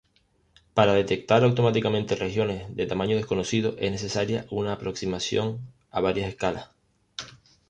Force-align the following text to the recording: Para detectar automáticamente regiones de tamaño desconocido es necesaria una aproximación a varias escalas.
Para 0.73 0.95
detectar 0.95 1.43
automáticamente 1.43 2.15
regiones 2.15 2.75
de 2.75 2.87
tamaño 2.87 3.15
desconocido 3.17 3.75
es 3.77 3.91
necesaria 3.91 4.47
una 4.49 4.73
aproximación 4.73 5.59
a 5.91 6.01
varias 6.01 6.29
escalas. 6.29 6.71